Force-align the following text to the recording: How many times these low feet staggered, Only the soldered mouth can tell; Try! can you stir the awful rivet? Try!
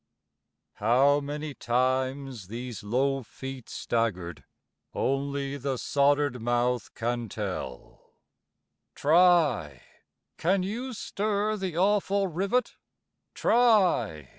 How 0.77 1.19
many 1.19 1.53
times 1.53 2.47
these 2.47 2.81
low 2.83 3.21
feet 3.21 3.69
staggered, 3.69 4.43
Only 4.95 5.57
the 5.57 5.77
soldered 5.77 6.41
mouth 6.41 6.91
can 6.95 7.29
tell; 7.29 8.15
Try! 8.95 9.83
can 10.39 10.63
you 10.63 10.93
stir 10.93 11.55
the 11.55 11.77
awful 11.77 12.25
rivet? 12.27 12.73
Try! 13.35 14.29